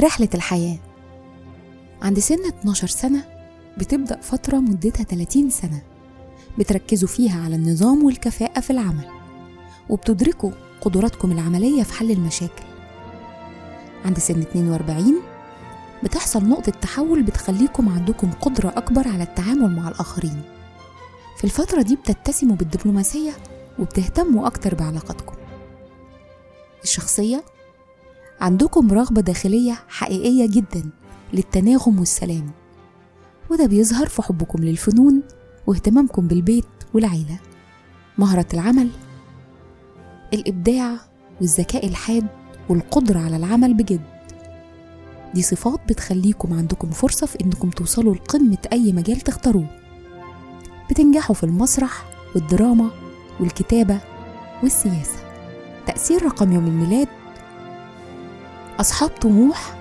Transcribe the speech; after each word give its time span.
رحلة 0.00 0.28
الحياة. 0.34 0.78
عند 2.02 2.18
سن 2.18 2.46
12 2.46 2.86
سنة 2.86 3.24
بتبدأ 3.78 4.20
فترة 4.20 4.56
مدتها 4.56 5.04
30 5.04 5.50
سنة 5.50 5.82
بتركزوا 6.58 7.08
فيها 7.08 7.44
على 7.44 7.56
النظام 7.56 8.04
والكفاءة 8.04 8.60
في 8.60 8.70
العمل 8.70 9.08
وبتدركوا 9.88 10.50
قدراتكم 10.80 11.32
العملية 11.32 11.82
في 11.82 11.92
حل 11.92 12.10
المشاكل. 12.10 12.64
عند 14.04 14.18
سن 14.18 14.40
42 14.40 15.14
بتحصل 16.04 16.48
نقطة 16.48 16.72
تحول 16.72 17.22
بتخليكم 17.22 17.88
عندكم 17.88 18.30
قدرة 18.30 18.68
أكبر 18.68 19.08
على 19.08 19.22
التعامل 19.22 19.76
مع 19.76 19.88
الآخرين. 19.88 20.42
في 21.38 21.44
الفترة 21.44 21.82
دي 21.82 21.96
بتتسموا 21.96 22.56
بالدبلوماسية 22.56 23.32
وبتهتموا 23.78 24.46
أكتر 24.46 24.74
بعلاقاتكم. 24.74 25.34
الشخصية 26.82 27.44
عندكم 28.40 28.92
رغبة 28.92 29.20
داخلية 29.20 29.78
حقيقية 29.88 30.46
جدا 30.46 30.90
للتناغم 31.32 31.98
والسلام. 31.98 32.50
وده 33.50 33.66
بيظهر 33.66 34.06
في 34.06 34.22
حبكم 34.22 34.64
للفنون 34.64 35.22
واهتمامكم 35.66 36.28
بالبيت 36.28 36.64
والعيلة. 36.94 37.38
مهرة 38.18 38.46
العمل 38.54 38.88
الإبداع 40.34 40.96
والذكاء 41.40 41.86
الحاد 41.86 42.26
والقدرة 42.68 43.18
على 43.18 43.36
العمل 43.36 43.74
بجد. 43.74 44.00
دي 45.34 45.42
صفات 45.42 45.80
بتخليكم 45.88 46.52
عندكم 46.52 46.90
فرصة 46.90 47.26
في 47.26 47.44
إنكم 47.44 47.70
توصلوا 47.70 48.14
لقمة 48.14 48.58
أي 48.72 48.92
مجال 48.92 49.20
تختاروه. 49.20 49.66
بتنجحوا 50.90 51.34
في 51.34 51.44
المسرح 51.44 52.04
والدراما 52.34 52.90
والكتابة 53.40 54.00
والسياسة. 54.62 55.18
تأثير 55.86 56.22
رقم 56.22 56.52
يوم 56.52 56.66
الميلاد 56.66 57.08
أصحاب 58.80 59.10
طموح 59.10 59.76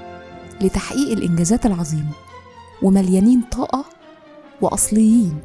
لتحقيق 0.61 1.11
الإنجازات 1.11 1.65
العظيمة 1.65 2.11
ومليانين 2.83 3.41
طاقة 3.51 3.85
وأصليين. 4.61 5.39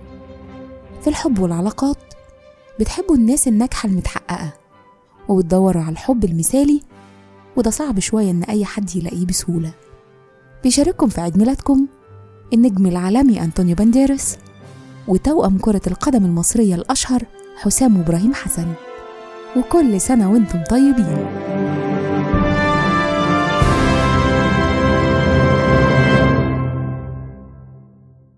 في 1.03 1.11
الحب 1.11 1.39
والعلاقات 1.39 1.97
بتحبوا 2.81 3.17
الناس 3.17 3.49
الناجحة 3.49 3.89
المتحققة 3.89 4.53
وبتدوروا 5.29 5.83
على 5.83 5.93
الحب 5.93 6.25
المثالي 6.25 6.83
وده 7.57 7.71
صعب 7.71 7.99
شوية 7.99 8.31
إن 8.31 8.43
أي 8.43 8.65
حد 8.65 8.97
يلاقيه 8.97 9.27
بسهولة. 9.27 9.73
بيشارككم 10.63 11.09
في 11.09 11.21
عيد 11.21 11.39
ميلادكم 11.39 11.87
النجم 12.53 12.87
العالمي 12.87 13.43
أنطونيو 13.43 13.77
بانديرس 13.77 14.37
وتوأم 15.09 15.59
كرة 15.59 15.83
القدم 15.87 16.25
المصرية 16.25 16.75
الأشهر 16.75 17.23
حسام 17.57 17.97
إبراهيم 18.01 18.35
حسن. 18.35 18.73
وكل 19.57 20.01
سنة 20.01 20.33
وأنتم 20.33 20.63
طيبين. 20.71 21.54